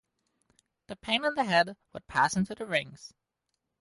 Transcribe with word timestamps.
The 0.87 0.95
pain 0.95 1.23
in 1.23 1.35
the 1.35 1.43
head 1.43 1.77
would 1.93 2.07
pass 2.07 2.35
into 2.35 2.55
the 2.55 2.65
rings. 2.65 3.13